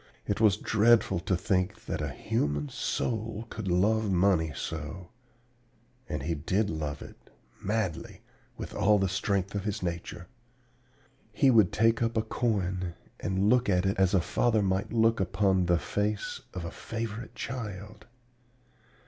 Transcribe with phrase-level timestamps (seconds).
[0.25, 5.09] It was dreadful to think that a human soul could love money so.
[6.09, 7.29] And he did love it
[7.61, 8.21] madly,
[8.57, 10.25] with all the strength of his nature.
[11.31, 15.19] "He would take up a coin and look at it as a father might look
[15.19, 18.07] upon the face of a favorite child.